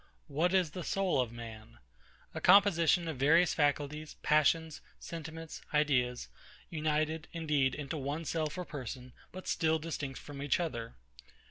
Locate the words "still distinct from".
9.47-10.41